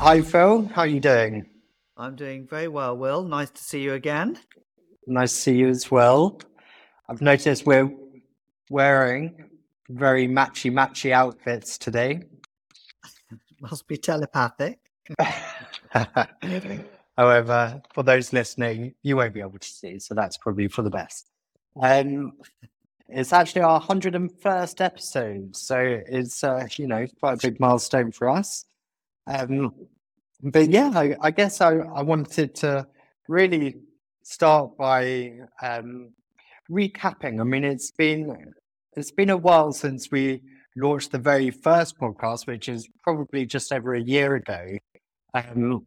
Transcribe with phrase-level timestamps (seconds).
[0.00, 0.66] Hi, Phil.
[0.74, 1.44] How are you doing?
[1.98, 3.22] I'm doing very well, Will.
[3.22, 4.38] Nice to see you again.
[5.06, 6.40] Nice to see you as well.
[7.10, 7.92] I've noticed we're
[8.70, 9.44] wearing
[9.90, 12.22] very matchy matchy outfits today.
[13.60, 14.78] Must be telepathic.
[17.18, 20.88] However, for those listening, you won't be able to see, so that's probably for the
[20.88, 21.28] best.
[21.78, 22.32] Um,
[23.06, 28.30] it's actually our 101st episode, so it's uh, you know quite a big milestone for
[28.30, 28.64] us.
[29.30, 29.72] Um,
[30.42, 32.86] but yeah, I, I guess I, I wanted to
[33.28, 33.76] really
[34.22, 36.10] start by um,
[36.70, 37.40] recapping.
[37.40, 38.52] I mean, it's been
[38.96, 40.42] it's been a while since we
[40.76, 44.78] launched the very first podcast, which is probably just over a year ago.
[45.32, 45.84] Um,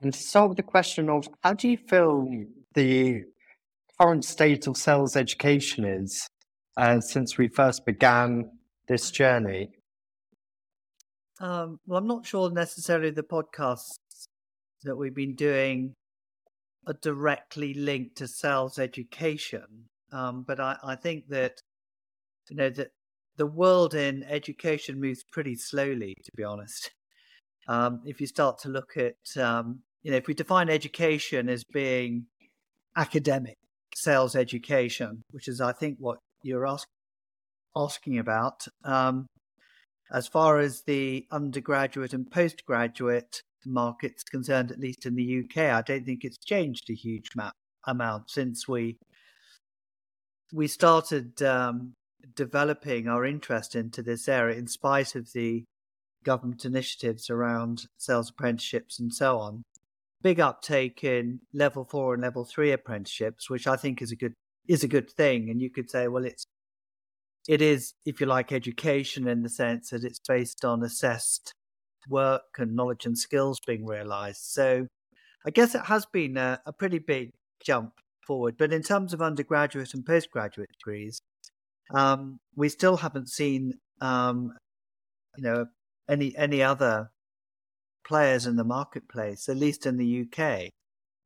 [0.00, 2.28] and to with the question of how do you feel
[2.74, 3.24] the
[4.00, 6.28] current state of sales education is
[6.76, 8.50] uh, since we first began
[8.86, 9.70] this journey?
[11.40, 14.26] Um, well, I'm not sure necessarily the podcasts
[14.82, 15.94] that we've been doing
[16.86, 21.60] are directly linked to sales education, um, but I, I think that
[22.50, 22.88] you know that
[23.36, 26.90] the world in education moves pretty slowly, to be honest.
[27.68, 31.62] Um, if you start to look at, um, you know, if we define education as
[31.72, 32.26] being
[32.96, 33.56] academic
[33.94, 36.88] sales education, which is, I think, what you're ask,
[37.76, 39.26] asking about, um,
[40.12, 45.82] as far as the undergraduate and postgraduate market's concerned, at least in the UK, I
[45.82, 47.30] don't think it's changed a huge
[47.86, 48.96] amount since we
[50.52, 51.94] we started um,
[52.34, 55.64] developing our interest into this area, in spite of the
[56.24, 59.62] government initiatives around sales apprenticeships and so on.
[60.22, 64.34] Big uptake in level four and level three apprenticeships, which I think is a good
[64.66, 65.48] is a good thing.
[65.48, 66.44] And you could say, well, it's
[67.48, 71.54] it is, if you like, education in the sense that it's based on assessed
[72.08, 74.42] work and knowledge and skills being realized.
[74.42, 74.86] So
[75.46, 77.32] I guess it has been a, a pretty big
[77.64, 77.94] jump
[78.26, 78.56] forward.
[78.58, 81.20] But in terms of undergraduate and postgraduate degrees,
[81.94, 83.72] um, we still haven't seen,
[84.02, 84.52] um,
[85.38, 85.66] you know,
[86.06, 87.10] any any other
[88.06, 90.70] players in the marketplace, at least in the UK.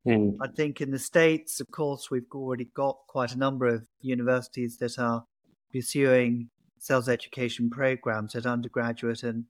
[0.07, 0.37] Mm.
[0.41, 4.77] I think in the States, of course, we've already got quite a number of universities
[4.79, 5.25] that are
[5.73, 9.45] pursuing sales education programs at undergraduate and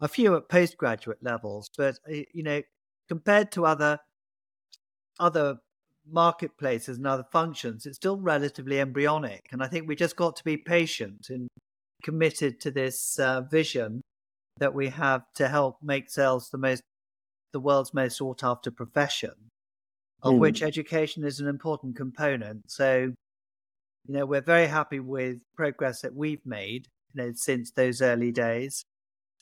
[0.00, 1.68] a few at postgraduate levels.
[1.76, 2.62] But eh, you know,
[3.08, 3.98] compared to other
[5.18, 5.58] other
[6.08, 9.46] marketplaces and other functions, it's still relatively embryonic.
[9.50, 11.48] And I think we just got to be patient and
[12.02, 14.02] committed to this uh, vision
[14.58, 16.82] that we have to help make sales the most
[17.52, 19.32] the world's most sought after profession,
[20.22, 20.38] of mm.
[20.38, 22.70] which education is an important component.
[22.70, 23.12] So
[24.08, 28.32] you know, we're very happy with progress that we've made, you know, since those early
[28.32, 28.84] days.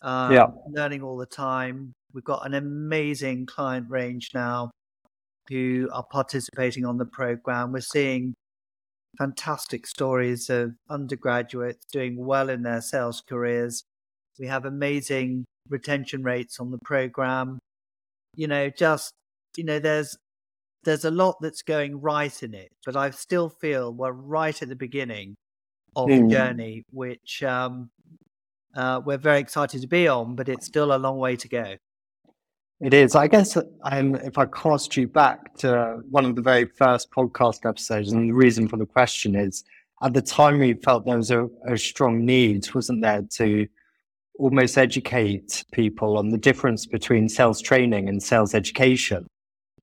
[0.03, 0.47] Um, yeah.
[0.69, 1.93] Learning all the time.
[2.13, 4.71] We've got an amazing client range now
[5.49, 7.73] who are participating on the program.
[7.73, 8.35] We're seeing
[9.19, 13.85] fantastic stories of undergraduates doing well in their sales careers.
[14.39, 17.59] We have amazing retention rates on the program.
[18.35, 19.13] You know, just,
[19.57, 20.17] you know, there's
[20.85, 24.69] there's a lot that's going right in it, but I still feel we're right at
[24.69, 25.37] the beginning
[25.97, 26.29] of mm.
[26.29, 27.91] the journey, which um,
[28.77, 31.77] uh, we're very excited to be on, but it's still a long way to go.
[32.81, 33.15] It is.
[33.15, 37.67] I guess um, if I cast you back to one of the very first podcast
[37.69, 39.65] episodes, and the reason for the question is
[40.03, 43.67] at the time we felt there was a, a strong need, wasn't there, to
[44.39, 49.27] almost educate people on the difference between sales training and sales education.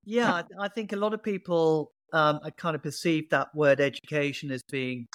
[0.04, 4.52] Yeah, I think a lot of people um, I kind of perceive that word education
[4.52, 5.08] as being,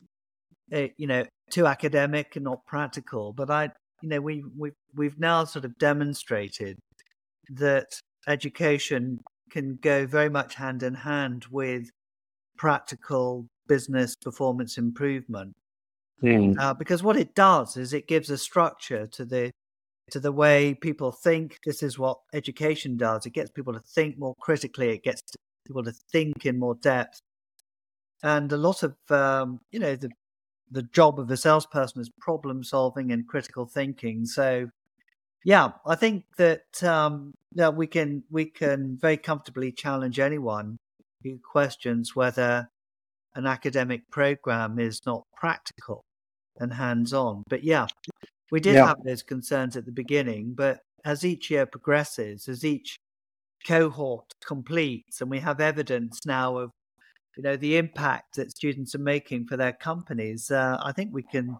[0.72, 3.32] uh, you know, too academic and not practical.
[3.32, 3.70] But I,
[4.02, 6.78] you know, we we we've now sort of demonstrated
[7.50, 7.86] that
[8.26, 9.20] education
[9.50, 11.88] can go very much hand in hand with
[12.56, 15.54] practical business performance improvement.
[16.22, 16.58] Mm.
[16.58, 19.50] Uh, because what it does is it gives a structure to the
[20.10, 21.58] to the way people think.
[21.64, 23.26] This is what education does.
[23.26, 24.90] It gets people to think more critically.
[24.90, 25.22] It gets
[25.66, 27.20] people to think in more depth.
[28.22, 30.10] And a lot of, um, you know, the
[30.70, 34.26] the job of a salesperson is problem solving and critical thinking.
[34.26, 34.68] So,
[35.44, 37.32] yeah, I think that um,
[37.74, 40.76] we can we can very comfortably challenge anyone
[41.22, 42.68] who questions whether
[43.34, 46.02] an academic program is not practical
[46.58, 47.42] and hands on.
[47.48, 47.86] But yeah,
[48.50, 48.86] we did yeah.
[48.86, 52.96] have those concerns at the beginning, but as each year progresses, as each
[53.66, 56.70] cohort completes, and we have evidence now of
[57.36, 61.22] you know the impact that students are making for their companies, uh, I think we
[61.22, 61.58] can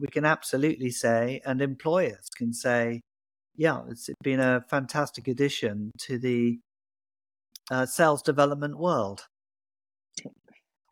[0.00, 3.02] we can absolutely say, and employers can say,
[3.56, 6.58] yeah, it's been a fantastic addition to the
[7.70, 9.26] uh, sales development world.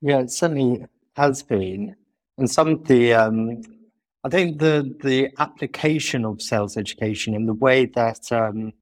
[0.01, 0.85] Yeah, it certainly
[1.17, 1.97] has been.
[2.37, 3.63] And some of the, um,
[4.25, 8.73] I think the the application of sales education and the way that um,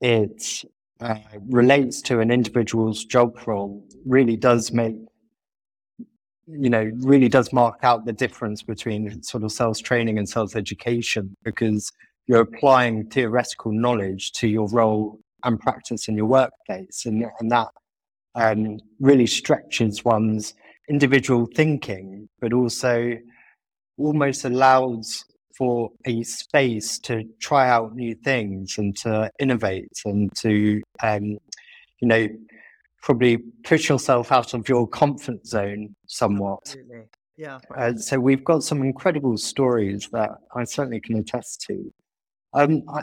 [0.00, 0.64] it
[1.00, 1.18] uh,
[1.48, 4.96] relates to an individual's job role really does make,
[6.46, 10.56] you know, really does mark out the difference between sort of sales training and sales
[10.56, 11.92] education because
[12.26, 17.04] you're applying theoretical knowledge to your role and practice in your workplace.
[17.04, 17.68] And, and that
[18.34, 20.54] um, really stretches one's
[20.88, 23.16] individual thinking, but also
[23.98, 25.24] almost allows
[25.56, 31.38] for a space to try out new things and to innovate and to, um,
[32.00, 32.28] you know,
[33.02, 36.60] probably push yourself out of your comfort zone somewhat.
[36.66, 37.02] Absolutely.
[37.36, 37.58] Yeah.
[37.76, 41.92] Uh, so we've got some incredible stories that I certainly can attest to.
[42.52, 43.02] Um, I,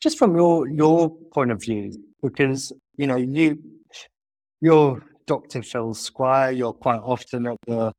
[0.00, 1.92] just from your your point of view,
[2.22, 3.58] because you know you
[4.60, 5.62] you're Dr.
[5.62, 6.52] Phil Squire.
[6.52, 7.92] You're quite often at the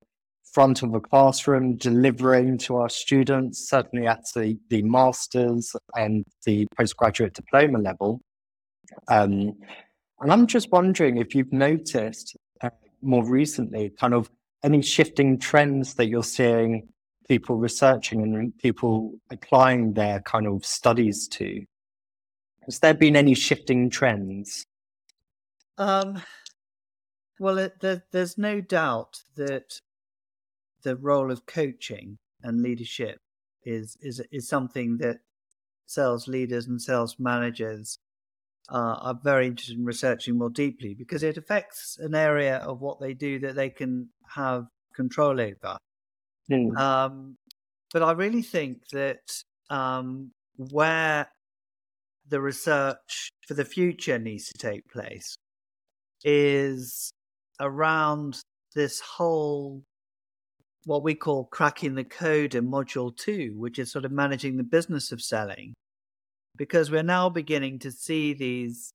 [0.54, 6.68] front of the classroom delivering to our students, certainly at the, the master's and the
[6.78, 8.22] postgraduate diploma level.
[9.08, 9.54] Um,
[10.22, 12.70] and I'm just wondering if you've noticed uh,
[13.02, 14.30] more recently kind of
[14.64, 16.88] any shifting trends that you're seeing
[17.28, 21.66] people researching and people applying their kind of studies to?
[22.66, 24.66] Has there been any shifting trends?
[25.78, 26.22] Um,
[27.40, 29.80] well, it, there, there's no doubt that
[30.84, 33.20] the role of coaching and leadership
[33.66, 35.20] is is is something that
[35.86, 38.00] sales leaders and sales managers
[38.70, 43.00] uh, are very interested in researching more deeply because it affects an area of what
[43.00, 44.66] they do that they can have
[44.96, 45.78] control over.
[46.50, 46.78] Mm.
[46.78, 47.38] Um,
[47.92, 51.28] but I really think that um, where
[52.30, 55.36] the research for the future needs to take place
[56.24, 57.12] is
[57.60, 58.40] around
[58.76, 59.84] this whole
[60.86, 64.64] what we call cracking the code in module two, which is sort of managing the
[64.64, 65.74] business of selling,
[66.58, 68.92] because we're now beginning to see these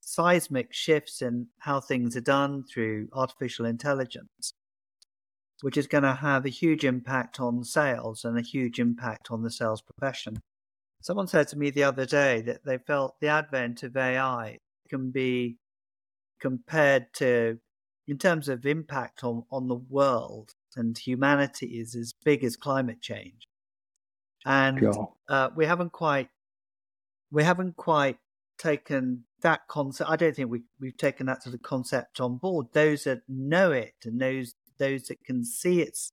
[0.00, 4.52] seismic shifts in how things are done through artificial intelligence
[5.64, 9.42] which is going to have a huge impact on sales and a huge impact on
[9.42, 10.36] the sales profession.
[11.00, 14.58] Someone said to me the other day that they felt the advent of AI
[14.90, 15.56] can be
[16.40, 17.58] compared to,
[18.06, 23.00] in terms of impact on, on the world and humanity, is as big as climate
[23.00, 23.48] change.
[24.46, 24.78] And
[25.28, 26.28] uh, we haven't quite,
[27.30, 28.18] we haven't quite
[28.58, 30.10] taken that concept.
[30.10, 32.66] I don't think we, we've taken that sort of concept on board.
[32.72, 36.10] Those that know it and those those that can see its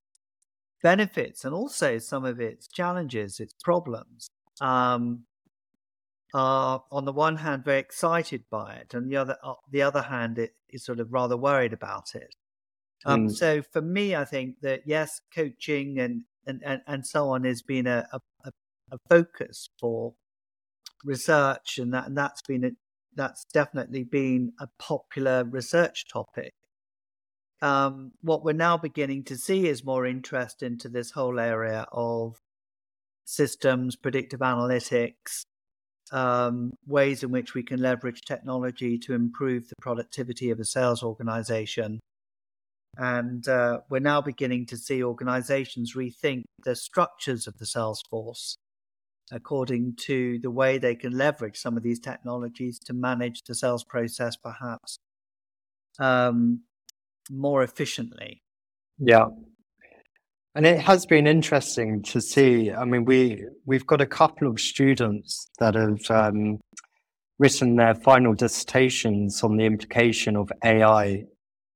[0.84, 4.30] benefits and also some of its challenges, its problems,
[4.60, 5.24] um,
[6.34, 10.02] are on the one hand very excited by it, and the other, uh, the other
[10.02, 12.36] hand, it is sort of rather worried about it.
[13.06, 13.32] Um, mm.
[13.32, 17.62] So for me, I think that yes, coaching and and and, and so on has
[17.62, 18.52] been a, a,
[18.92, 20.14] a focus for
[21.04, 22.72] research, and that and that's been a,
[23.16, 26.54] that's definitely been a popular research topic
[27.62, 32.38] um, what we're now beginning to see is more interest into this whole area of
[33.24, 35.44] systems, predictive analytics,
[36.12, 41.04] um, ways in which we can leverage technology to improve the productivity of a sales
[41.04, 42.00] organization.
[43.02, 48.58] And uh, we're now beginning to see organizations rethink the structures of the sales force
[49.32, 53.84] according to the way they can leverage some of these technologies to manage the sales
[53.84, 55.00] process, perhaps.
[56.00, 56.62] Um,
[57.32, 58.44] more efficiently.
[59.00, 59.26] Yeah.
[60.54, 62.72] And it has been interesting to see.
[62.72, 66.60] I mean, we we've got a couple of students that have um,
[67.40, 71.24] written their final dissertations on the implication of AI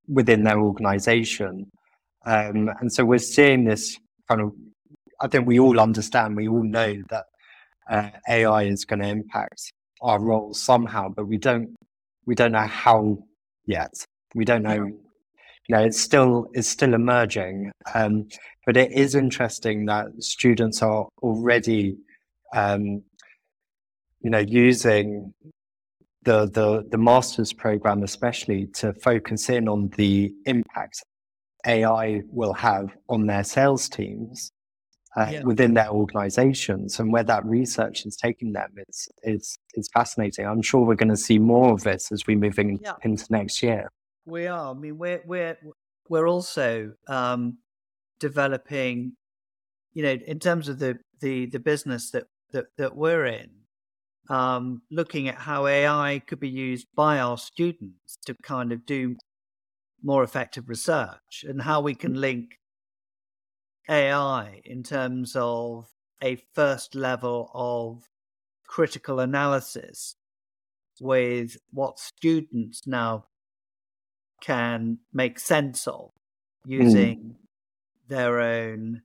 [0.08, 1.72] within their organization,
[2.26, 3.98] um, and so we're seeing this
[4.30, 4.52] kind of.
[5.22, 6.36] I think we all understand.
[6.36, 7.26] We all know that
[7.90, 9.72] uh, AI is going to impact
[10.02, 11.76] our roles somehow, but we don't
[12.26, 13.20] we don't know how
[13.66, 13.94] yet.
[14.34, 14.92] We don't know
[15.68, 17.72] you know, it's still it's still emerging.
[17.94, 18.28] Um,
[18.66, 21.98] but it is interesting that students are already,
[22.54, 23.04] um,
[24.22, 25.34] you know, using
[26.26, 31.04] the the the master's program especially to focus in on the impact
[31.66, 34.52] AI will have on their sales teams
[35.18, 35.44] uh, yeah.
[35.44, 40.46] within their organizations and where that research is taking them is is is fascinating.
[40.46, 42.94] I'm sure we're going to see more of this as we move in, yeah.
[43.04, 43.90] into next year.
[44.26, 44.72] We are.
[44.72, 45.58] I mean, we're we're
[46.10, 47.60] we're also um,
[48.20, 49.14] developing,
[49.94, 53.50] you know, in terms of the the the business that that, that we're in,
[54.30, 59.16] um, looking at how AI could be used by our students to kind of do
[60.04, 62.60] more effective research and how we can link
[63.90, 65.90] AI in terms of
[66.22, 68.04] a first level of
[68.68, 70.16] critical analysis
[71.00, 73.26] with what students now
[74.42, 76.12] can make sense of
[76.66, 77.36] using mm.
[78.08, 79.02] their own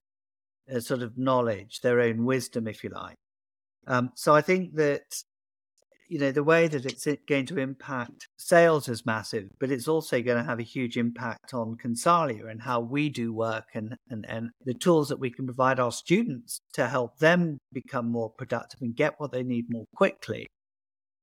[0.72, 3.16] uh, sort of knowledge, their own wisdom, if you like.
[3.86, 5.02] Um, so I think that
[6.08, 10.20] you know the way that it's going to impact sales is massive, but it's also
[10.20, 14.26] going to have a huge impact on Consalia and how we do work and and
[14.28, 18.80] and the tools that we can provide our students to help them become more productive
[18.82, 20.46] and get what they need more quickly.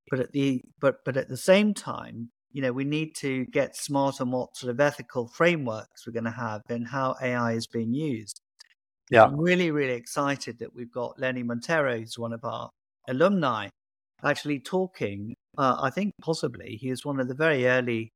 [0.10, 3.76] But at the but but at the same time, you know, we need to get
[3.76, 7.68] smart on what sort of ethical frameworks we're going to have and how AI is
[7.68, 8.42] being used.
[9.10, 9.24] Yeah.
[9.24, 12.70] I'm really, really excited that we've got Lenny Montero, who's one of our
[13.08, 13.70] alumni,
[14.24, 15.36] actually talking.
[15.58, 18.10] Uh, I think possibly he is one of the very early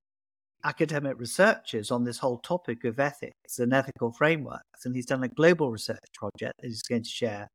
[0.64, 4.86] academic researchers on this whole topic of ethics and ethical frameworks.
[4.86, 7.48] And he's done a global research project that he's going to share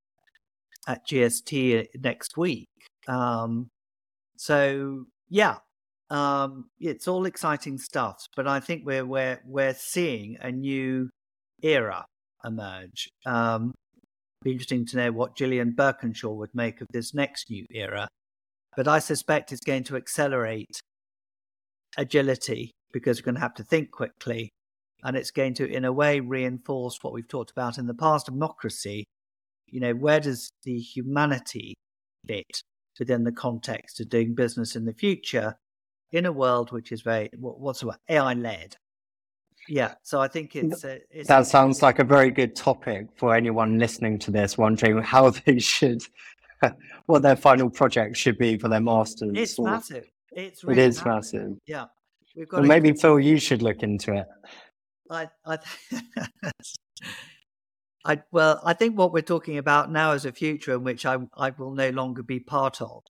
[0.88, 2.68] at GST next week.
[3.06, 3.68] Um,
[4.36, 5.56] so, yeah,
[6.10, 8.26] um, it's all exciting stuff.
[8.34, 11.10] But I think we're, we're, we're seeing a new
[11.62, 12.04] era
[12.44, 13.08] emerge.
[13.24, 13.74] Um,
[14.42, 18.08] be interesting to know what Julian Birkinshaw would make of this next new era.
[18.76, 20.80] But I suspect it's going to accelerate
[21.96, 24.50] agility because we're going to have to think quickly.
[25.02, 28.28] And it's going to, in a way, reinforce what we've talked about in the past
[28.28, 29.04] adhocracy.
[29.66, 31.74] You know, where does the humanity
[32.26, 32.62] fit
[32.98, 35.56] within the context of doing business in the future
[36.12, 38.76] in a world which is very, what's the word, AI led?
[39.68, 43.34] Yeah, so I think it's, uh, it's that sounds like a very good topic for
[43.34, 46.02] anyone listening to this, wondering how they should,
[47.06, 49.32] what their final project should be for their masters.
[49.34, 50.04] It's or, massive.
[50.32, 51.40] It's really it is massive.
[51.40, 51.58] massive.
[51.66, 51.84] Yeah,
[52.36, 52.60] we've got.
[52.60, 54.26] Well, maybe Phil, you should look into it.
[55.10, 55.58] I, I,
[58.04, 61.18] I, well, I think what we're talking about now is a future in which I,
[61.36, 63.02] I will no longer be part of.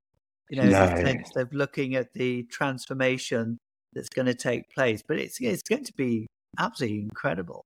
[0.51, 0.89] You know, no.
[0.89, 3.59] the sense of looking at the transformation
[3.93, 7.65] that's going to take place, but it's it's going to be absolutely incredible.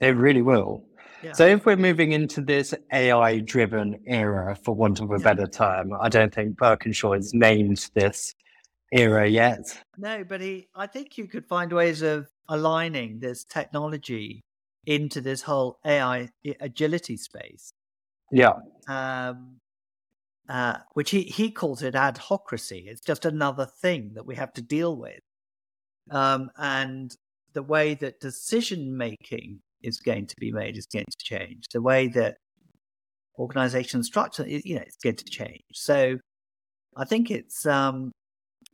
[0.00, 0.84] It really will.
[1.22, 1.32] Yeah.
[1.32, 5.24] So if we're moving into this AI driven era, for want of a yeah.
[5.24, 8.34] better term, I don't think Birkinshaw has named this
[8.92, 9.78] era yet.
[9.98, 14.42] No, but he, I think you could find ways of aligning this technology
[14.86, 17.70] into this whole AI agility space.
[18.32, 18.54] Yeah.
[18.88, 19.56] Um,
[20.48, 22.88] uh, which he, he calls it adhocracy.
[22.88, 25.20] It's just another thing that we have to deal with.
[26.10, 27.14] Um, and
[27.52, 31.66] the way that decision making is going to be made is going to change.
[31.72, 32.36] The way that
[33.38, 35.62] organization structure, you know, it's going to change.
[35.72, 36.18] So
[36.96, 38.12] I think it's, um,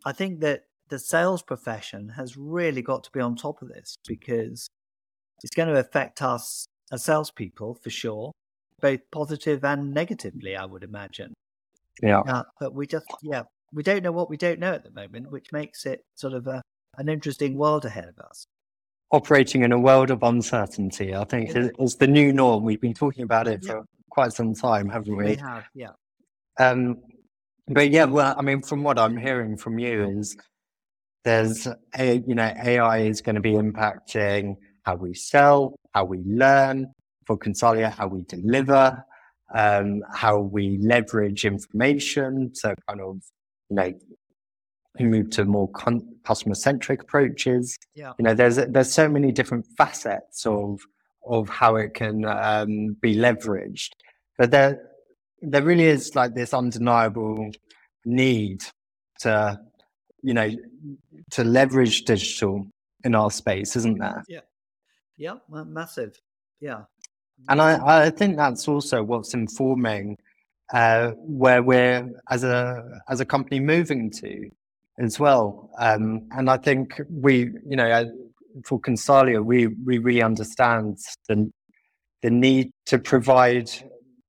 [0.04, 3.96] I think that the sales profession has really got to be on top of this
[4.06, 4.68] because
[5.42, 8.32] it's going to affect us as salespeople for sure,
[8.80, 11.34] both positive and negatively, I would imagine.
[12.02, 12.20] Yeah.
[12.20, 13.42] Uh, but we just, yeah,
[13.72, 16.46] we don't know what we don't know at the moment, which makes it sort of
[16.46, 16.62] a,
[16.98, 18.46] an interesting world ahead of us
[19.12, 21.14] operating in a world of uncertainty.
[21.14, 22.64] I think it's the new norm.
[22.64, 25.24] We've been talking about it for quite some time, haven't we?
[25.24, 25.90] We have, yeah.
[26.58, 27.02] Um,
[27.68, 30.36] but yeah, well, I mean, from what I'm hearing from you is
[31.24, 31.66] there's
[31.98, 36.92] a, you know, AI is going to be impacting how we sell, how we learn
[37.26, 39.04] for Consalia, how we deliver,
[39.54, 42.54] um, how we leverage information.
[42.54, 43.16] So kind of,
[43.68, 43.92] you know,
[45.04, 47.76] move to more con- customer centric approaches.
[47.94, 48.12] Yeah.
[48.18, 50.80] You know, there's there's so many different facets of
[51.26, 53.90] of how it can um, be leveraged,
[54.38, 54.80] but there
[55.42, 57.50] there really is like this undeniable
[58.04, 58.62] need
[59.20, 59.60] to
[60.22, 60.50] you know
[61.30, 62.66] to leverage digital
[63.04, 64.24] in our space, isn't there?
[64.28, 64.40] Yeah.
[65.18, 66.20] Yeah, massive.
[66.60, 66.82] Yeah.
[67.48, 70.18] And I, I think that's also what's informing
[70.72, 74.50] uh, where we're as a as a company moving to
[74.98, 75.70] as well.
[75.78, 78.10] Um, and I think we, you know,
[78.64, 80.98] for Consalia, we we really understand
[81.28, 81.50] the
[82.22, 83.70] the need to provide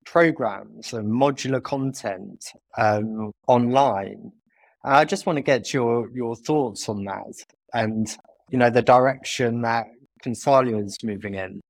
[0.04, 2.44] programs and modular content
[2.76, 4.32] um, online.
[4.84, 7.34] And I just want to get your your thoughts on that,
[7.72, 8.06] and
[8.50, 9.86] you know, the direction that
[10.22, 11.60] Consalia is moving in.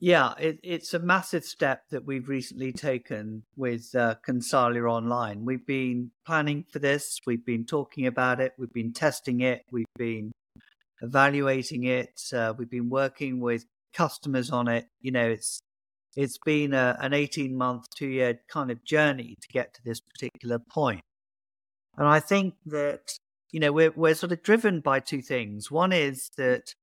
[0.00, 5.44] Yeah, it, it's a massive step that we've recently taken with uh, Consalia Online.
[5.44, 9.86] We've been planning for this, we've been talking about it, we've been testing it, we've
[9.96, 10.30] been
[11.02, 14.86] evaluating it, uh, we've been working with customers on it.
[15.00, 15.60] You know, it's
[16.16, 20.00] it's been a, an 18 month, two year kind of journey to get to this
[20.00, 21.02] particular point.
[21.96, 23.18] And I think that,
[23.50, 25.70] you know, we're, we're sort of driven by two things.
[25.70, 26.74] One is that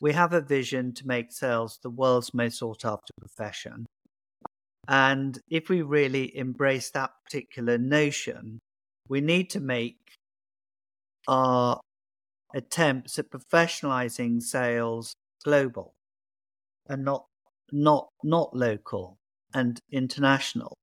[0.00, 3.86] we have a vision to make sales the world's most sought after profession.
[4.88, 8.60] And if we really embrace that particular notion,
[9.08, 9.96] we need to make
[11.26, 11.80] our
[12.54, 15.94] attempts at professionalizing sales global
[16.88, 17.26] and not
[17.72, 19.18] not not local
[19.52, 20.74] and international.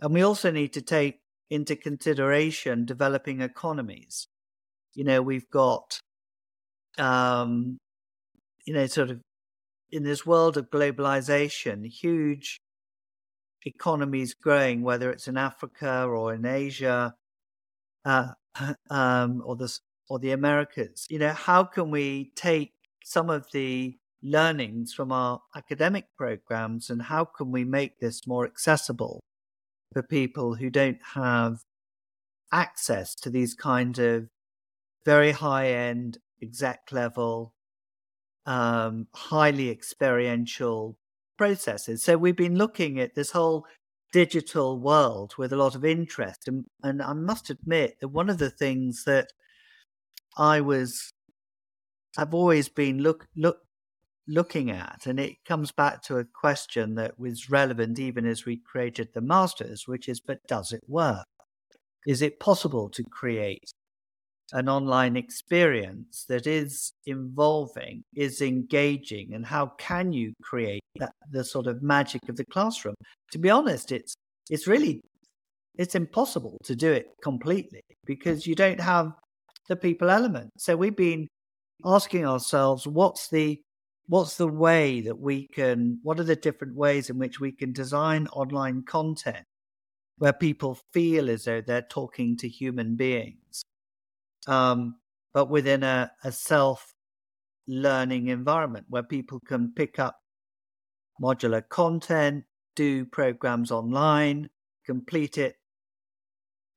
[0.00, 1.20] And we also need to take
[1.50, 4.26] into consideration developing economies.
[4.94, 5.98] You know, we've got
[6.98, 7.78] um,
[8.68, 9.22] you know, sort of
[9.90, 12.60] in this world of globalization, huge
[13.64, 17.14] economies growing, whether it's in Africa or in Asia,
[18.04, 18.28] uh,
[18.90, 19.74] um, or the
[20.10, 21.06] or the Americas.
[21.08, 22.74] You know, how can we take
[23.06, 28.44] some of the learnings from our academic programs and how can we make this more
[28.44, 29.20] accessible
[29.94, 31.60] for people who don't have
[32.52, 34.28] access to these kind of
[35.06, 37.54] very high end exec level
[38.48, 40.96] um, highly experiential
[41.36, 42.02] processes.
[42.02, 43.66] So we've been looking at this whole
[44.10, 46.48] digital world with a lot of interest.
[46.48, 49.28] And, and I must admit that one of the things that
[50.38, 51.12] I was,
[52.16, 53.58] I've always been look, look,
[54.26, 58.56] looking at, and it comes back to a question that was relevant even as we
[58.56, 61.26] created the masters, which is, but does it work?
[62.06, 63.72] Is it possible to create
[64.52, 71.44] an online experience that is involving, is engaging, and how can you create that, the
[71.44, 72.94] sort of magic of the classroom?
[73.32, 74.14] To be honest, it's
[74.50, 75.00] it's really
[75.76, 79.12] it's impossible to do it completely because you don't have
[79.68, 80.50] the people element.
[80.58, 81.28] So we've been
[81.84, 83.60] asking ourselves, what's the
[84.08, 87.72] what's the way that we can what are the different ways in which we can
[87.72, 89.44] design online content
[90.16, 93.62] where people feel as though they're talking to human beings
[94.48, 94.96] um,
[95.32, 96.94] but within a, a self
[97.68, 100.16] learning environment where people can pick up
[101.22, 104.48] modular content, do programs online,
[104.86, 105.56] complete it,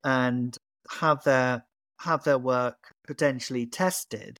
[0.04, 0.56] and
[1.00, 1.64] have their
[2.00, 4.36] have their work potentially tested.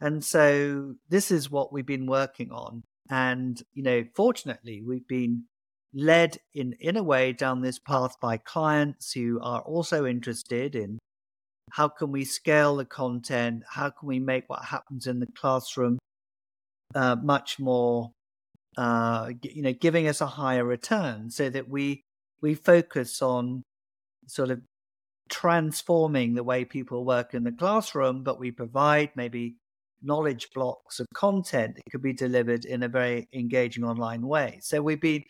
[0.00, 2.84] And so this is what we've been working on.
[3.10, 5.44] And, you know, fortunately, we've been
[5.92, 10.98] led in, in a way down this path by clients who are also interested in
[11.70, 13.62] how can we scale the content?
[13.68, 15.98] How can we make what happens in the classroom
[16.94, 18.10] uh, much more,
[18.76, 22.02] uh, you know, giving us a higher return so that we
[22.40, 23.62] we focus on
[24.26, 24.60] sort of
[25.28, 29.56] transforming the way people work in the classroom, but we provide maybe
[30.02, 34.58] knowledge blocks of content that could be delivered in a very engaging online way.
[34.62, 35.24] So we've been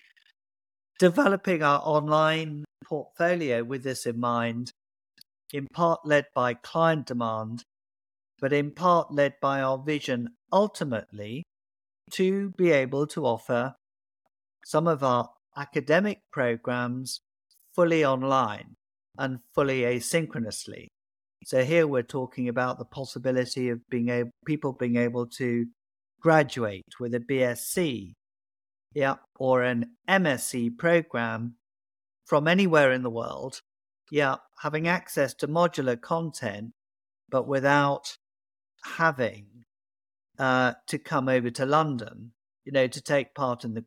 [0.99, 4.73] developing our online portfolio with this in mind
[5.53, 7.65] in part led by client demand,
[8.41, 11.43] but in part led by our vision ultimately
[12.13, 13.75] to be able to offer
[14.65, 17.21] some of our academic programs
[17.75, 18.75] fully online
[19.19, 20.87] and fully asynchronously.
[21.45, 25.67] So here we're talking about the possibility of being able people being able to
[26.21, 28.15] graduate with a BSc
[28.95, 31.55] yeah, or an MSc program
[32.27, 33.61] from anywhere in the world
[34.11, 36.73] yeah, having access to modular content,
[37.31, 38.17] but without
[38.97, 39.47] having
[40.39, 42.33] uh, to come over to London,
[42.65, 43.85] you know, to take part in the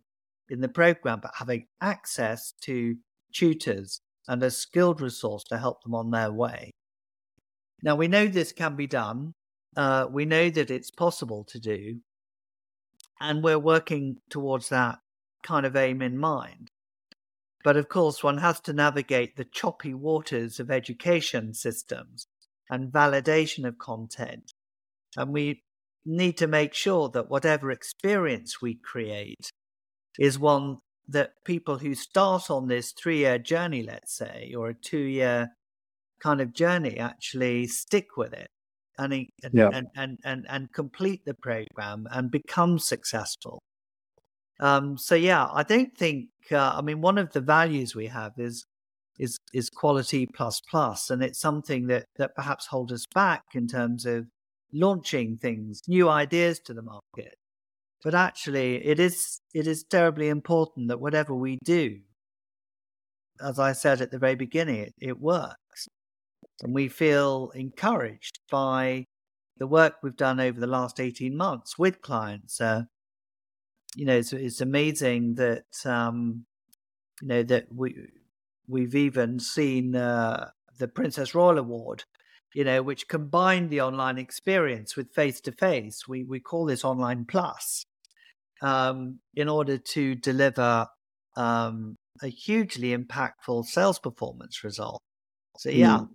[0.49, 2.95] in the program, but having access to
[3.34, 6.71] tutors and a skilled resource to help them on their way.
[7.81, 9.34] Now we know this can be done.
[9.77, 11.99] Uh, we know that it's possible to do,
[13.21, 14.99] and we're working towards that
[15.41, 16.69] kind of aim in mind.
[17.63, 22.28] But of course, one has to navigate the choppy waters of education systems
[22.69, 24.54] and validation of content.
[25.15, 25.63] And we
[26.06, 29.52] need to make sure that whatever experience we create
[30.17, 34.74] is one that people who start on this three year journey, let's say, or a
[34.74, 35.50] two year
[36.21, 38.47] kind of journey actually stick with it
[38.97, 39.69] and, and, yeah.
[39.74, 43.60] and, and, and, and complete the program and become successful.
[44.62, 46.30] Um, so yeah, I don't think.
[46.52, 48.65] Uh, I mean, one of the values we have is
[49.17, 53.67] is is quality plus plus, and it's something that that perhaps holds us back in
[53.67, 54.28] terms of
[54.71, 57.36] launching things, new ideas to the market.
[58.04, 62.00] But actually, it is it is terribly important that whatever we do,
[63.43, 65.88] as I said at the very beginning, it, it works,
[66.62, 69.06] and we feel encouraged by
[69.58, 72.62] the work we've done over the last eighteen months with clients.
[72.62, 72.84] Uh,
[73.95, 76.45] you know, it's, it's amazing that um,
[77.21, 77.95] you know that we
[78.67, 80.49] we've even seen uh,
[80.80, 82.04] the Princess Royal Award,
[82.54, 86.08] you know, which combined the online experience with face to face.
[86.08, 87.86] We we call this online plus,
[88.62, 90.88] um, in order to deliver
[91.36, 95.01] um, a hugely impactful sales performance result.
[95.58, 96.10] So yeah, mm.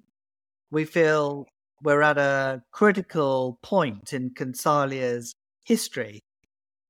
[0.71, 1.47] we feel
[1.83, 5.35] we're at a critical point in Consalia's
[5.65, 6.21] history,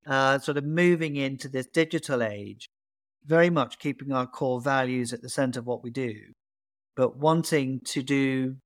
[0.07, 2.69] uh, sort of moving into this digital age,
[3.25, 6.15] very much keeping our core values at the center of what we do,
[6.95, 8.57] but wanting to do,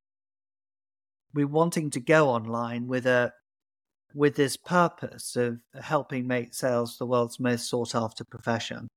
[1.32, 3.32] we're wanting to go online with a
[4.12, 8.88] with this purpose of helping make sales the world's most sought after profession.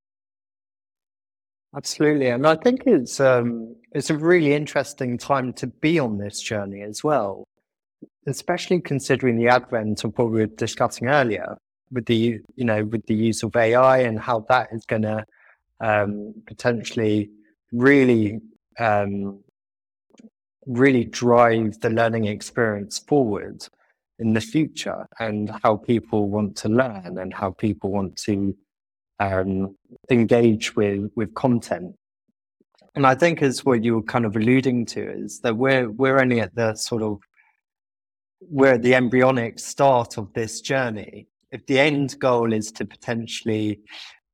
[1.76, 6.42] Absolutely, and I think it's um, it's a really interesting time to be on this
[6.42, 7.46] journey as well,
[8.28, 11.58] especially considering the advent of what we were discussing earlier
[11.94, 15.26] with the you know with the use of AI and how that is going to
[15.80, 17.30] um, potentially
[17.72, 18.40] really
[18.80, 19.44] um,
[20.66, 23.68] really drive the learning experience forward
[24.20, 28.56] in the future and how people want to learn and how people want to
[29.20, 29.76] um,
[30.10, 31.96] engage with with content.
[32.96, 36.20] And I think as what you were kind of alluding to is that we're we're
[36.20, 37.20] only at the sort of
[38.42, 41.28] we're at the embryonic start of this journey.
[41.54, 43.80] If the end goal is to potentially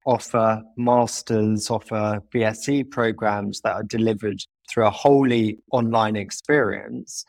[0.05, 7.25] offer masters, offer BSc programs that are delivered through a wholly online experience,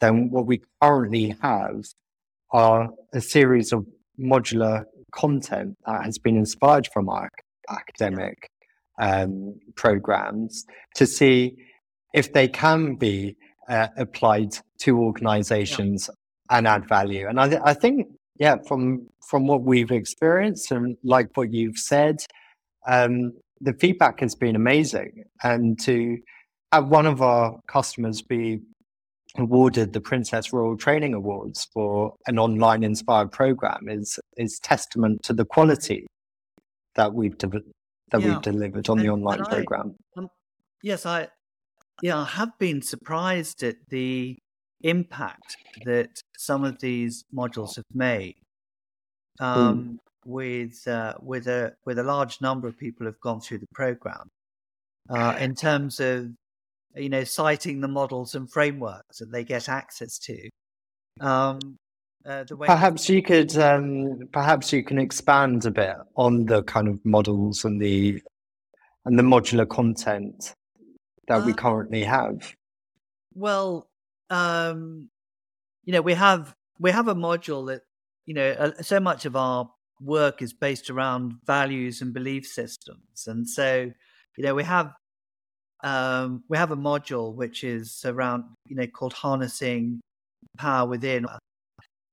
[0.00, 1.84] then what we currently have
[2.52, 3.86] are a series of
[4.18, 7.28] modular content that has been inspired from our
[7.68, 8.48] academic
[8.98, 11.54] um, programs to see
[12.14, 13.36] if they can be
[13.68, 16.56] uh, applied to organizations yeah.
[16.56, 17.28] and add value.
[17.28, 21.78] And I, th- I think, yeah, from from what we've experienced and like what you've
[21.78, 22.16] said,
[22.86, 25.24] um, the feedback has been amazing.
[25.42, 26.18] And to
[26.72, 28.60] have one of our customers be
[29.36, 35.32] awarded the Princess Royal Training Awards for an online inspired program is is testament to
[35.32, 36.06] the quality
[36.94, 37.48] that we've de-
[38.10, 38.28] that yeah.
[38.28, 39.96] we've delivered on and, the online I, program.
[40.16, 40.28] Um,
[40.82, 41.28] yes, I
[42.02, 44.36] yeah I have been surprised at the
[44.82, 48.36] impact that some of these modules have made.
[49.38, 49.44] Hmm.
[49.44, 49.98] Um, mm.
[50.26, 54.30] With uh, with a with a large number of people have gone through the program,
[55.10, 56.30] uh, in terms of
[56.96, 60.48] you know, citing the models and frameworks that they get access to.
[61.20, 61.76] Um,
[62.26, 67.04] uh, perhaps you could, um, perhaps you can expand a bit on the kind of
[67.04, 68.22] models and the
[69.04, 70.54] and the modular content
[71.28, 72.54] that uh, we currently have.
[73.34, 73.88] Well,
[74.30, 75.10] um,
[75.84, 77.82] you know, we have we have a module that
[78.26, 79.70] you know uh, so much of our
[80.00, 83.90] work is based around values and belief systems, and so
[84.36, 84.92] you know we have
[85.84, 90.00] um, we have a module which is around, you know, called Harnessing
[90.56, 91.26] Power Within,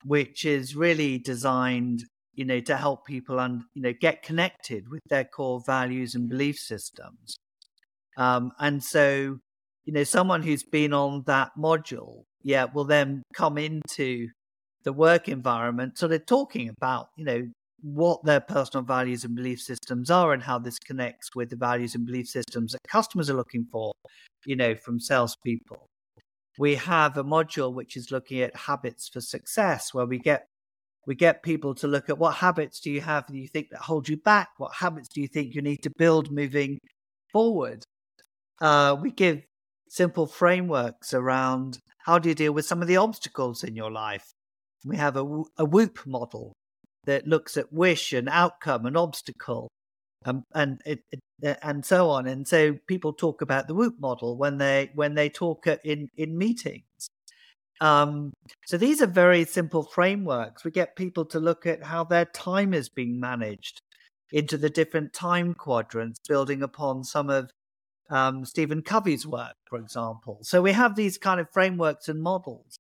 [0.04, 2.04] which is really designed,
[2.34, 6.28] you know, to help people and, you know, get connected with their core values and
[6.28, 7.38] belief systems.
[8.18, 9.40] Um, and so,
[9.86, 14.28] you know, someone who's been on that module, yeah, will then come into
[14.84, 17.48] the work environment So they're talking about, you know,
[17.84, 21.96] what their personal values and belief systems are and how this connects with the values
[21.96, 23.92] and belief systems that customers are looking for,
[24.46, 25.88] you know, from salespeople.
[26.60, 30.46] We have a module which is looking at habits for success, where we get
[31.08, 33.80] we get people to look at what habits do you have that you think that
[33.80, 34.50] hold you back?
[34.58, 36.78] What habits do you think you need to build moving
[37.32, 37.84] forward?
[38.60, 39.42] Uh, we give
[39.92, 44.32] simple frameworks around how do you deal with some of the obstacles in your life.
[44.86, 45.24] We have a,
[45.58, 46.54] a WOOP model,
[47.06, 49.70] that looks at wish and outcome and obstacle
[50.26, 52.28] um, and it, it, uh, and so on.
[52.28, 56.38] And so people talk about the WOOP model when they when they talk in in
[56.38, 56.84] meetings.
[57.80, 58.32] Um,
[58.68, 60.64] so these are very simple frameworks.
[60.64, 63.82] We get people to look at how their time is being managed
[64.32, 67.50] into the different time quadrants, building upon some of
[68.12, 70.40] um, Stephen Covey's work, for example.
[70.42, 72.78] So we have these kind of frameworks and models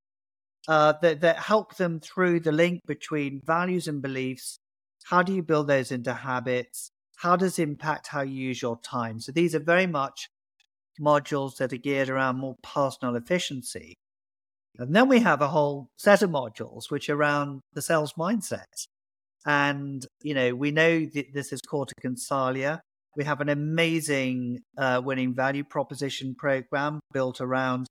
[0.67, 4.59] uh, that, that help them through the link between values and beliefs.
[5.05, 6.91] How do you build those into habits?
[7.17, 9.19] How does it impact how you use your time?
[9.19, 10.27] So these are very much
[10.99, 13.95] modules that are geared around more personal efficiency.
[14.77, 18.87] And then we have a whole set of modules which are around the sales mindset.
[19.45, 22.79] And, you know, we know that this is core Consalia.
[23.15, 27.88] We have an amazing uh, winning value proposition program built around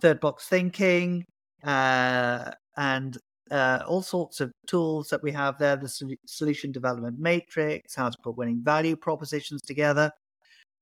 [0.00, 1.24] third box thinking,
[1.62, 3.16] uh, and
[3.50, 8.16] uh, all sorts of tools that we have there the solution development matrix, how to
[8.22, 10.10] put winning value propositions together.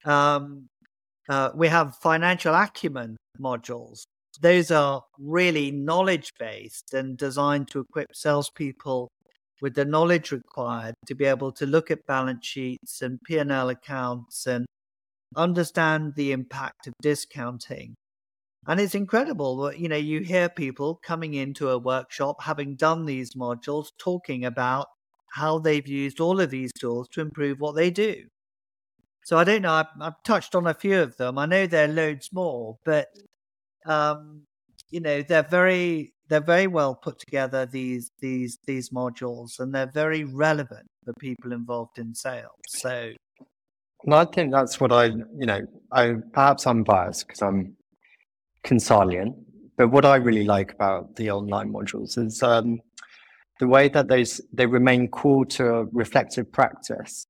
[0.05, 0.69] Um,
[1.29, 4.03] uh, we have financial acumen modules.
[4.41, 9.09] Those are really knowledge based and designed to equip salespeople
[9.61, 14.47] with the knowledge required to be able to look at balance sheets and P&L accounts
[14.47, 14.67] and
[15.37, 17.95] understand the impact of discounting.
[18.67, 23.07] And it's incredible that you know you hear people coming into a workshop having done
[23.07, 24.87] these modules talking about
[25.33, 28.25] how they've used all of these tools to improve what they do.
[29.25, 31.39] So i don't know i've, I've touched on a few of them.
[31.39, 33.09] I know there are loads more but
[33.87, 34.43] um,
[34.91, 39.91] you know they're very they're very well put together these these these modules and they're
[39.93, 43.13] very relevant for people involved in sales so
[44.05, 45.61] well, I think that's what I, you know,
[45.93, 47.77] I perhaps I'm biased because I'm
[48.65, 49.35] Consalian.
[49.77, 52.81] But what I really like about the online modules is um,
[53.59, 57.27] the way that they they remain core to reflective practice.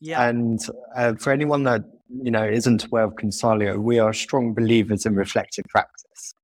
[0.00, 0.28] Yeah.
[0.28, 0.60] And
[0.96, 5.14] uh, for anyone that you know isn't aware of Consalia, we are strong believers in
[5.14, 6.34] reflective practice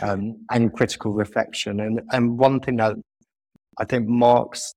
[0.00, 1.80] um, and critical reflection.
[1.80, 2.96] And and one thing that
[3.78, 4.74] I think marks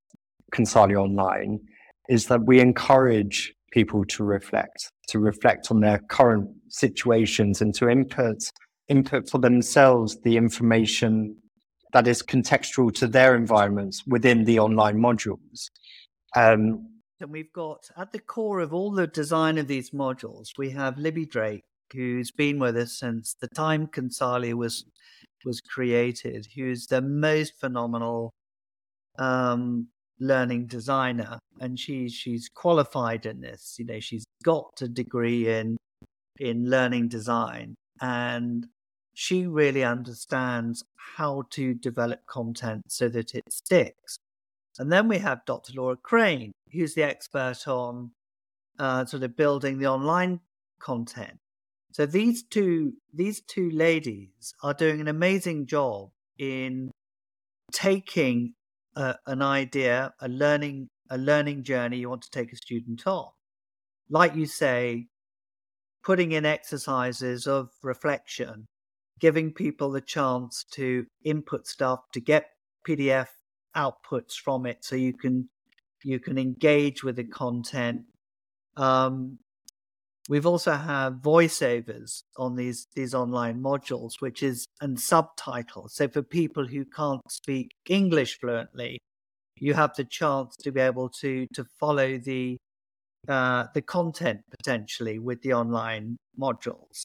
[0.51, 1.59] Consalia Online
[2.09, 7.89] is that we encourage people to reflect, to reflect on their current situations and to
[7.89, 8.37] input
[8.87, 11.37] input for themselves the information
[11.93, 15.69] that is contextual to their environments within the online modules.
[16.35, 16.87] Um,
[17.19, 20.97] and we've got at the core of all the design of these modules, we have
[20.97, 24.85] Libby Drake, who's been with us since the time Consalia was
[25.45, 28.31] was created, who's the most phenomenal
[29.17, 29.87] um,
[30.19, 33.75] learning designer, and she's she's qualified in this.
[33.79, 35.77] You know, she's got a degree in
[36.39, 38.67] in learning design, and
[39.13, 40.83] she really understands
[41.17, 44.17] how to develop content so that it sticks.
[44.79, 45.73] And then we have Dr.
[45.75, 48.11] Laura Crane, who's the expert on
[48.79, 50.39] uh, sort of building the online
[50.79, 51.37] content.
[51.91, 56.91] So these two these two ladies are doing an amazing job in
[57.71, 58.53] taking
[58.95, 63.29] a, an idea, a learning a learning journey you want to take a student on.
[64.09, 65.07] Like you say,
[66.03, 68.67] putting in exercises of reflection
[69.21, 72.47] giving people the chance to input stuff to get
[72.85, 73.27] PDF
[73.77, 75.47] outputs from it so you can
[76.03, 78.01] you can engage with the content.
[78.75, 79.37] Um,
[80.29, 85.93] we've also had voiceovers on these these online modules, which is and subtitles.
[85.93, 88.99] So for people who can't speak English fluently,
[89.57, 92.57] you have the chance to be able to to follow the
[93.27, 97.03] uh, the content potentially with the online modules.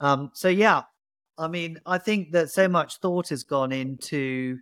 [0.00, 0.82] Um, so yeah,
[1.38, 4.58] I mean, I think that so much thought has gone into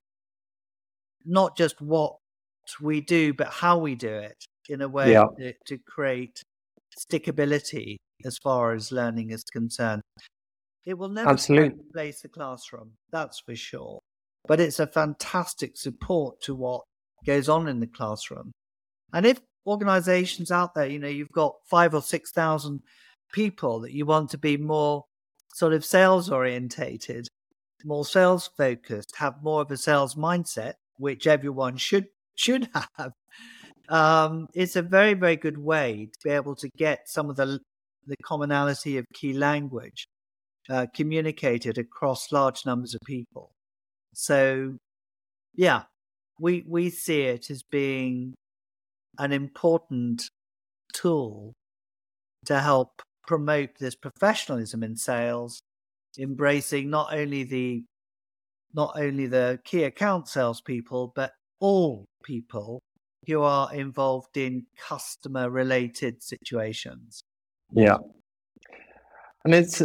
[1.24, 2.16] not just what
[2.80, 5.26] we do, but how we do it in a way yeah.
[5.38, 6.42] to, to create
[6.98, 10.02] stickability as far as learning is concerned.
[10.84, 11.78] It will never Absolutely.
[11.88, 14.00] replace the classroom, that's for sure.
[14.46, 16.82] But it's a fantastic support to what
[17.24, 18.52] goes on in the classroom.
[19.12, 22.80] And if organizations out there, you know, you've got five or 6,000
[23.32, 25.04] people that you want to be more
[25.54, 27.28] sort of sales orientated,
[27.84, 33.12] more sales focused, have more of a sales mindset, which everyone should should have.
[33.88, 37.60] Um, it's a very very good way to be able to get some of the
[38.06, 40.06] the commonality of key language
[40.68, 43.52] uh, communicated across large numbers of people.
[44.14, 44.76] So,
[45.54, 45.82] yeah,
[46.40, 48.34] we we see it as being
[49.18, 50.28] an important
[50.92, 51.52] tool
[52.46, 55.60] to help promote this professionalism in sales,
[56.18, 57.84] embracing not only the
[58.74, 62.80] not only the key account salespeople, but all people
[63.26, 67.24] who are involved in customer related situations.
[67.72, 67.98] Yeah.
[69.44, 69.82] And it's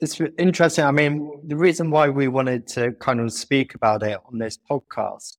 [0.00, 0.84] it's interesting.
[0.84, 4.58] I mean, the reason why we wanted to kind of speak about it on this
[4.68, 5.36] podcast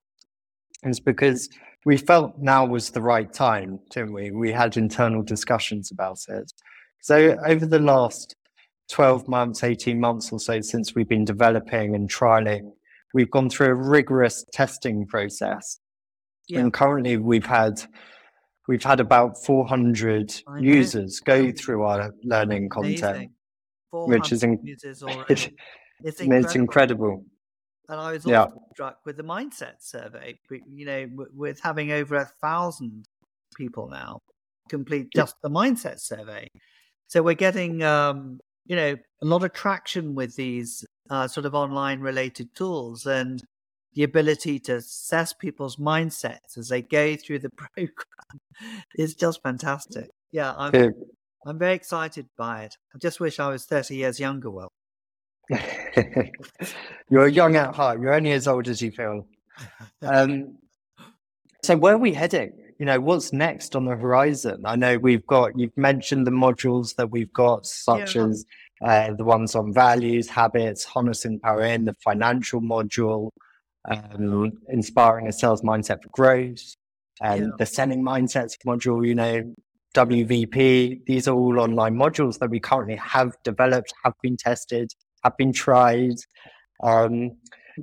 [0.84, 1.50] is because
[1.86, 4.32] we felt now was the right time, didn't we?
[4.32, 6.54] We had internal discussions about it.
[7.02, 8.36] So over the last
[8.90, 12.72] 12 months, 18 months or so since we've been developing and trialing,
[13.14, 15.80] we've gone through a rigorous testing process.
[16.48, 16.60] Yeah.
[16.60, 17.82] And currently we've had
[18.68, 23.32] we've had about 400 users go through our learning content,
[23.92, 24.60] which is in-
[25.30, 25.50] it's,
[26.04, 26.36] incredible.
[26.36, 27.26] it's incredible.
[27.90, 28.48] And I was also yeah.
[28.74, 30.40] struck with the mindset survey.
[30.50, 33.06] You know, with having over a thousand
[33.56, 34.20] people now
[34.70, 36.48] complete just the mindset survey.
[37.08, 41.54] So we're getting, um, you know, a lot of traction with these uh, sort of
[41.54, 43.06] online related tools.
[43.06, 43.44] And
[43.96, 47.94] the ability to assess people's mindsets as they go through the program
[48.96, 50.10] is just fantastic.
[50.32, 50.94] Yeah, I'm Good.
[51.46, 52.76] I'm very excited by it.
[52.96, 54.72] I just wish I was 30 years younger, Will.
[57.10, 58.00] You're young at heart.
[58.00, 59.28] You're only as old as you feel.
[60.02, 60.58] Um,
[61.64, 62.54] so where are we heading?
[62.80, 64.64] You know, what's next on the horizon?
[64.66, 68.28] I know we've got, you've mentioned the modules that we've got, such Yeah.
[68.28, 68.46] as
[68.82, 73.30] uh, the ones on values, habits, harnessing power in, the financial module,
[73.90, 76.76] um, inspiring a sales mindset for growth,
[77.22, 77.50] and Yeah.
[77.58, 79.54] the selling mindsets module, you know,
[79.94, 81.02] WOOP.
[81.06, 84.92] These are all online modules that we currently have developed, have been tested,
[85.24, 86.16] have been tried.
[86.82, 87.38] Um,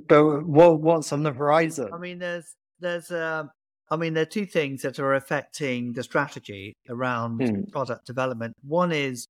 [0.07, 1.89] but what, what's on the horizon?
[1.93, 3.45] I mean, there's there's uh,
[3.89, 7.63] I mean, there are two things that are affecting the strategy around Hmm.
[7.71, 8.55] product development.
[8.63, 9.27] One is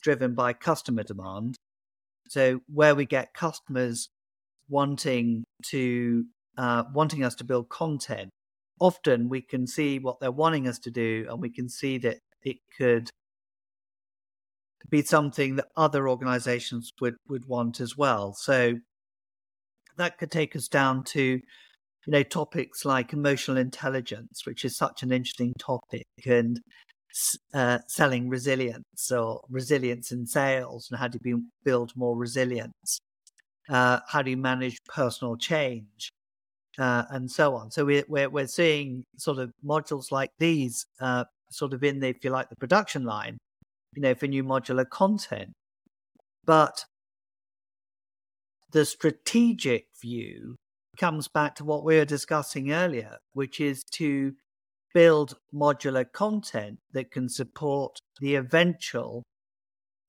[0.00, 1.56] driven by customer demand.
[2.28, 4.08] So where we get customers
[4.68, 6.24] wanting to
[6.56, 8.30] uh, wanting us to build content,
[8.80, 12.18] often we can see what they're wanting us to do, and we can see that
[12.42, 13.10] it could
[14.90, 18.34] be something that other organizations would would want as well.
[18.34, 18.74] So
[19.96, 25.02] that could take us down to you know topics like emotional intelligence which is such
[25.02, 26.60] an interesting topic and
[27.52, 33.00] uh, selling resilience or resilience in sales and how do you build more resilience
[33.68, 36.10] uh, how do you manage personal change
[36.78, 37.70] uh, and so on.
[37.70, 42.08] So we're, we're, we're seeing sort of modules like these uh, sort of in the
[42.08, 43.38] if you like the production line
[43.94, 45.52] you know for new modular content.
[46.44, 46.84] But
[48.72, 50.56] the strategic view
[50.98, 54.34] comes back to what we were discussing earlier, which is to
[54.92, 59.22] build modular content that can support the eventual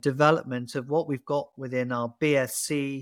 [0.01, 3.01] development of what we've got within our BSc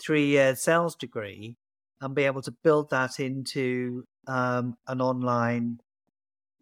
[0.00, 1.56] three year sales degree
[2.00, 5.78] and be able to build that into um, an online.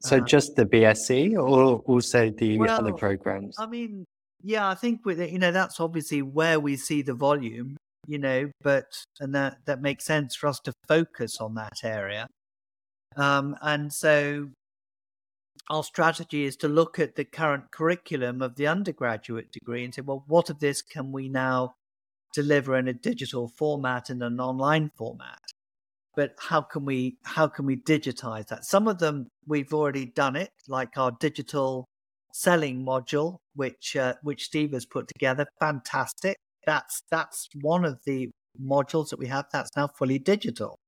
[0.00, 3.56] So uh, just the BSc or also the other programs?
[3.58, 4.04] I mean,
[4.42, 8.50] yeah, I think with you know that's obviously where we see the volume, you know,
[8.62, 8.86] but
[9.18, 12.26] and that that makes sense for us to focus on that area.
[13.16, 14.48] Um, and so
[15.68, 20.02] our strategy is to look at the current curriculum of the undergraduate degree and say,
[20.02, 21.74] well, what of this can we now
[22.32, 25.40] deliver in a digital format and an online format?
[26.16, 28.64] But how can we how can we digitize that?
[28.64, 31.86] Some of them we've already done it, like our digital
[32.32, 35.46] selling module, which uh, which Steve has put together.
[35.60, 36.36] Fantastic.
[36.66, 39.46] That's that's one of the modules that we have.
[39.52, 40.78] That's now fully digital,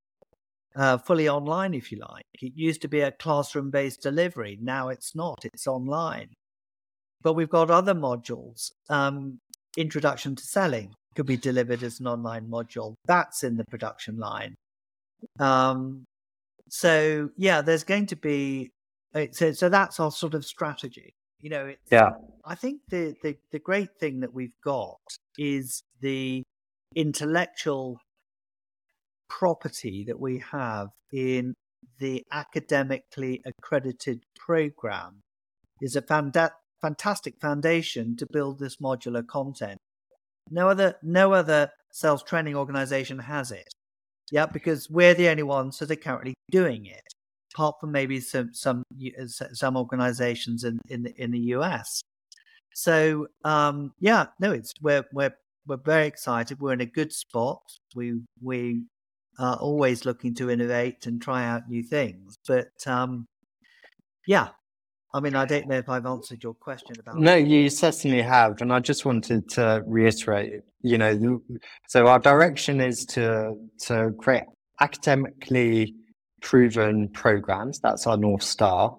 [0.76, 2.24] uh, fully online, if you like.
[2.40, 4.58] It used to be a classroom based delivery.
[4.60, 5.44] Now it's not.
[5.44, 6.28] It's online.
[7.22, 8.72] But we've got other modules.
[8.88, 9.38] Um,
[9.78, 12.94] Introduction to selling could be delivered as an online module.
[13.06, 14.54] That's in the production line.
[15.38, 16.04] Um,
[16.68, 18.70] so yeah, there's going to be
[19.14, 21.14] uh, so so that's our sort of strategy.
[21.40, 22.10] You know, it's, Yeah.
[22.44, 25.00] I think the, the the great thing that we've got
[25.38, 26.42] is the
[26.94, 27.98] intellectual
[29.28, 31.54] property that we have in
[31.98, 35.20] the academically accredited program
[35.80, 39.78] is a fanda- fantastic foundation to build this modular content.
[40.50, 43.68] No other no other sales training organization has it.
[44.30, 47.02] Yeah, because we're the only ones that are currently doing it,
[47.54, 48.82] apart from maybe some some
[49.52, 52.02] some organizations in in the, in the US.
[52.74, 55.34] So um, yeah, no, it's we're we're
[55.66, 56.60] we're very excited.
[56.60, 57.60] We're in a good spot.
[57.94, 58.84] We we
[59.38, 62.36] are always looking to innovate and try out new things.
[62.46, 63.26] But um,
[64.26, 64.48] yeah,
[65.14, 67.18] I mean, I don't know if I've answered your question about.
[67.18, 68.62] No, you certainly have.
[68.62, 71.42] And I just wanted to reiterate, you know,
[71.88, 73.54] so our direction is to
[73.86, 74.44] to create
[74.80, 75.94] academically
[76.40, 77.78] proven programs.
[77.80, 78.96] That's our North Star.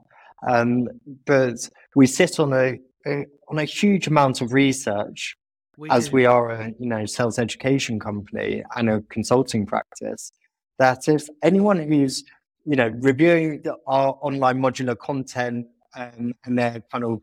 [0.47, 0.87] Um,
[1.25, 1.55] but
[1.95, 5.35] we sit on a, a on a huge amount of research
[5.77, 6.11] We as do.
[6.17, 10.31] we are a you know sales education company and a consulting practice
[10.79, 12.23] that if anyone who's
[12.65, 17.19] you know reviewing the, our online modular content um, and they're kind of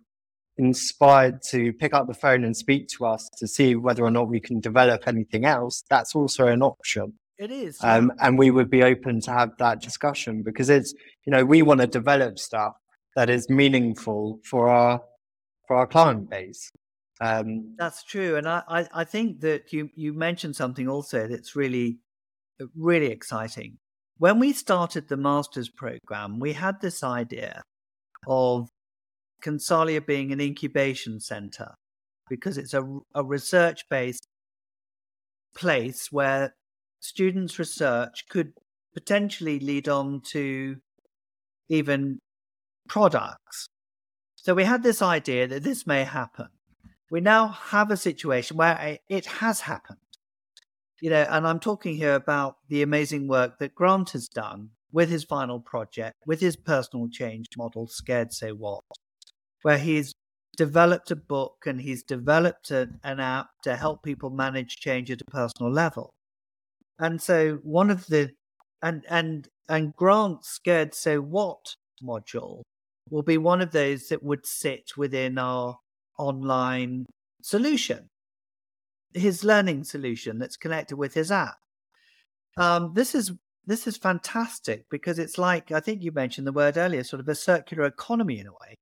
[0.57, 4.29] inspired to pick up the phone and speak to us to see whether or not
[4.29, 7.79] we can develop anything else that's also an option It is.
[7.83, 10.93] um, and we would be open to have that discussion because it's
[11.25, 12.75] you know we want to develop stuff
[13.17, 15.01] that is meaningful for our
[15.67, 16.71] for our client base
[17.21, 21.99] um, That's true, and I, I, think that you you mentioned something also that's really
[22.75, 23.77] really exciting.
[24.17, 27.63] When we started the masters program, we had this idea
[28.27, 28.69] of
[29.43, 31.75] Consalia being an incubation center
[32.29, 34.27] because it's a, a research based
[35.55, 36.55] place where
[37.01, 38.53] students' research could
[38.95, 40.77] potentially lead on to
[41.69, 42.19] even
[42.89, 43.67] products.
[44.37, 46.49] So we had this idea that this may happen.
[47.11, 49.99] We now have a situation where it has happened.
[51.01, 55.09] You know, and I'm talking here about the amazing work that Grant has done with
[55.09, 58.83] his final project, with his personal change model, Scared So What,
[59.63, 60.13] where he's
[60.57, 65.21] developed a book and he's developed a, an app to help people manage change at
[65.21, 66.13] a personal level.
[66.99, 68.31] And so one of the
[68.83, 72.63] and and and Grant Scared So What module
[73.09, 75.79] will be one of those that would sit within our
[76.19, 77.07] online
[77.43, 78.09] solution,
[79.15, 81.57] his learning solution that's connected with his app.
[82.57, 83.33] Um, this is
[83.67, 87.29] this is fantastic because it's like I think you mentioned the word earlier, sort of
[87.29, 88.77] a circular economy in a way.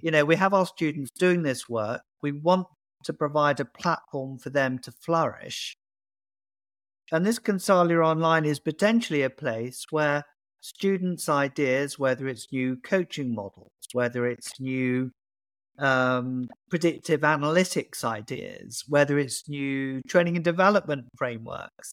[0.00, 2.02] You know, we have our students doing this work.
[2.22, 2.66] We want
[3.04, 5.76] to provide a platform for them to flourish.
[7.10, 10.24] And this Consalia Online is potentially a place where
[10.60, 15.10] students' ideas, whether it's new coaching models, whether it's new
[15.78, 21.92] um, predictive analytics ideas, whether it's new training and development frameworks,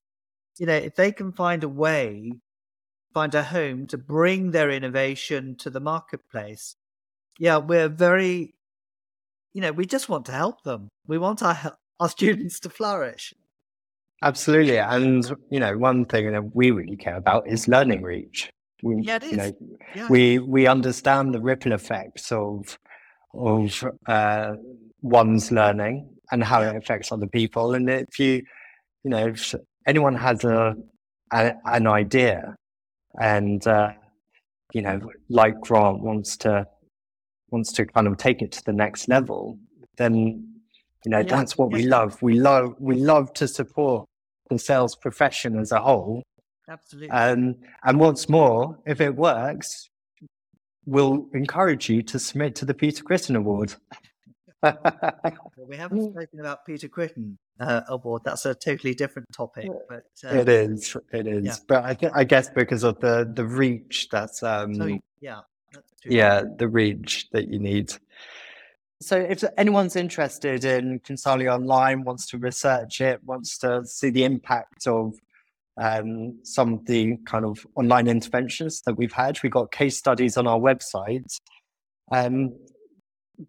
[0.58, 2.32] you know, if they can find a way,
[3.14, 6.76] find a home to bring their innovation to the marketplace,
[7.40, 8.54] yeah, we're very,
[9.54, 10.90] you know, we just want to help them.
[11.08, 13.34] We want our our students to flourish.
[14.24, 18.50] Absolutely, and you know, one thing that we really care about is learning reach.
[18.82, 19.32] We, yeah, it is.
[19.32, 19.52] You know,
[19.96, 20.08] yeah.
[20.10, 22.78] we we understand the ripple effects of
[23.34, 24.54] of uh,
[25.02, 26.72] one's learning and how yeah.
[26.72, 27.74] it affects other people.
[27.74, 28.44] And if you,
[29.04, 29.54] you know, if
[29.86, 30.76] anyone has a,
[31.32, 32.56] a an idea,
[33.20, 33.92] and uh,
[34.74, 36.68] you know, like Grant wants to
[37.50, 39.58] wants to kind of take it to the next level,
[39.98, 40.16] then
[41.06, 41.24] you know yeah.
[41.24, 42.22] that's what we love.
[42.22, 44.08] We love we love to support
[44.50, 46.24] the sales profession as a whole.
[46.68, 47.10] Absolutely.
[47.12, 49.88] Um, and what's more, if it works,
[50.86, 53.76] we'll encourage you to submit to the Peter Critton Award.
[54.64, 58.24] well, we haven't spoken about Peter Critton uh, Award.
[58.26, 59.70] That's a totally different topic.
[59.90, 61.46] But uh, it is, it is.
[61.46, 61.56] Yeah.
[61.68, 65.42] But I, th- I guess because of the the reach that's um, so, yeah,
[66.06, 67.94] yeah, the reach that you need.
[69.02, 74.24] So, if anyone's interested in Consalia Online, wants to research it, wants to see the
[74.24, 75.14] impact of
[75.78, 79.38] um, some of the kind of online interventions that we've had.
[79.44, 81.40] We've got case studies on our website.
[82.12, 82.56] Um,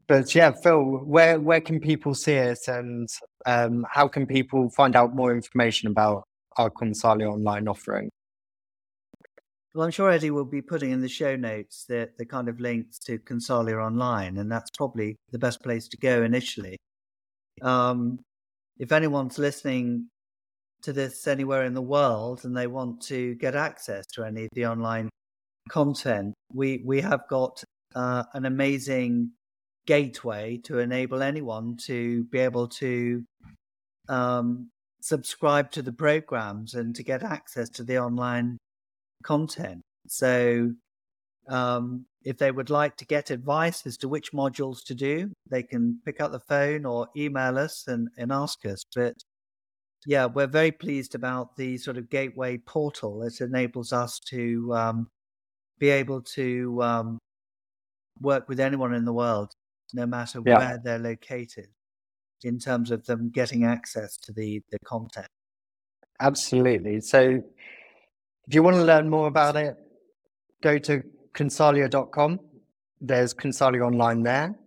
[0.07, 3.09] but yeah, Phil, where where can people see it, and
[3.45, 6.25] um, how can people find out more information about
[6.57, 8.11] our Consalia online offering?
[9.75, 12.61] Well, I'm sure Eddie will be putting in the show notes the, the kind of
[12.61, 16.79] links to Consalia Online, and that's probably the best place to go initially.
[17.61, 18.19] Um,
[18.79, 20.09] if anyone's listening
[20.81, 24.51] to this anywhere in the world and they want to get access to any of
[24.53, 25.11] the online
[25.69, 27.63] content, we we have got
[27.95, 29.33] uh, an amazing
[29.87, 33.25] gateway to enable anyone to be able to
[34.09, 34.71] um,
[35.01, 38.59] subscribe to the programs and to get access to the online
[39.23, 39.83] content.
[40.09, 40.73] So,
[41.49, 45.63] um, if they would like to get advice as to which modules to do, they
[45.63, 48.83] can pick up the phone or email us and, and ask us.
[48.95, 49.15] But
[50.07, 53.23] yeah, we're very pleased about the sort of gateway portal.
[53.23, 55.09] It enables us to um,
[55.79, 57.19] be able to um,
[58.21, 59.53] work with anyone in the world,
[59.93, 60.59] no matter yeah.
[60.59, 61.69] where they're located,
[62.43, 65.29] in terms of them getting access to the, the content.
[66.21, 67.01] Absolutely.
[67.01, 67.43] So,
[68.49, 69.77] if you want to learn more about it,
[70.63, 71.03] go to
[71.35, 72.41] consalia.com.
[73.01, 74.59] There's Consalia Online there.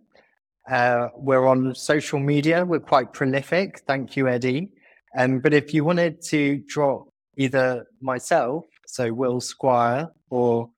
[0.70, 2.64] Uh, we're on social media.
[2.64, 3.80] We're quite prolific.
[3.86, 4.70] Thank you, Eddie.
[5.16, 10.70] Um, but if you wanted to drop either myself, so Will Squire, or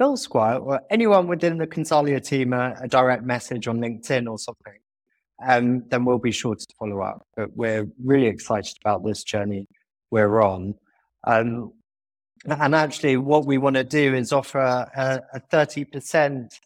[0.00, 4.38] Phil Squire, or anyone within the Consalia team a, a direct message on LinkedIn or
[4.38, 4.78] something,
[5.46, 7.26] um, then we'll be sure to follow up.
[7.36, 9.68] But we're really excited about this journey
[10.10, 10.74] we're on.
[11.24, 11.74] Um,
[12.46, 16.58] and actually, what we want to do is offer a, a 30%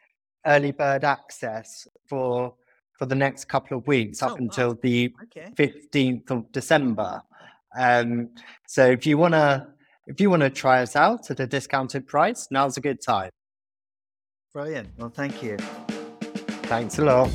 [0.46, 2.54] early bird access for
[2.96, 4.78] for the next couple of weeks up oh, until wow.
[4.80, 5.50] the okay.
[5.56, 7.20] 15th of December.
[7.76, 8.28] Um,
[8.68, 9.66] so if you want to
[10.06, 13.30] if you want to try us out at a discounted price, now's a good time.
[14.52, 14.90] Brilliant.
[14.98, 15.56] Well, thank you.
[16.66, 17.30] Thanks a lot.